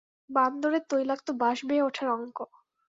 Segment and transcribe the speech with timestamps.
[0.29, 2.37] বান্দরের তৈলাক্ত বাঁশ বেয়ে ওঠার অঙ্ক!